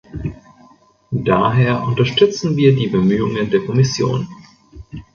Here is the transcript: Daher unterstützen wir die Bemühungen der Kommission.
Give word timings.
Daher 1.11 1.83
unterstützen 1.83 2.57
wir 2.57 2.73
die 2.75 2.87
Bemühungen 2.87 3.51
der 3.51 3.63
Kommission. 3.63 4.27